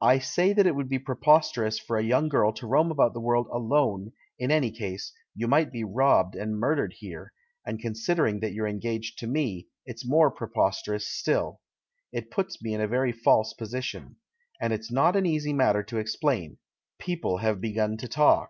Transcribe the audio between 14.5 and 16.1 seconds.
And it's not an easy matter to